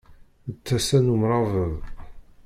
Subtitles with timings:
[0.53, 1.73] D tasa n umṛabeḍ!